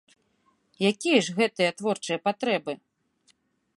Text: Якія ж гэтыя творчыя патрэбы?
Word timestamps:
Якія 0.91 1.19
ж 1.27 1.37
гэтыя 1.39 1.75
творчыя 1.81 2.17
патрэбы? 2.27 2.73